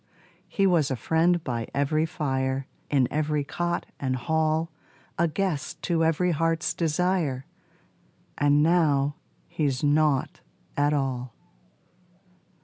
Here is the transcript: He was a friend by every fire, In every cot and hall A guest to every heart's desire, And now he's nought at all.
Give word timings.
He 0.47 0.65
was 0.65 0.89
a 0.89 0.95
friend 0.95 1.43
by 1.43 1.67
every 1.75 2.07
fire, 2.07 2.65
In 2.89 3.07
every 3.11 3.43
cot 3.43 3.85
and 3.99 4.15
hall 4.15 4.71
A 5.19 5.27
guest 5.27 5.79
to 5.83 6.03
every 6.03 6.31
heart's 6.31 6.73
desire, 6.73 7.45
And 8.35 8.63
now 8.63 9.17
he's 9.47 9.83
nought 9.83 10.39
at 10.75 10.91
all. 10.91 11.35